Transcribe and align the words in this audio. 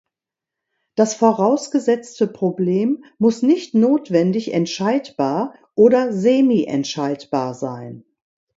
Das 0.95 1.13
vorausgesetzte 1.13 2.25
Problem 2.25 3.03
muss 3.19 3.43
nicht 3.43 3.75
notwendig 3.75 4.51
entscheidbar 4.51 5.53
oder 5.75 6.11
semi-entscheidbar 6.11 7.53
sein. 7.53 8.03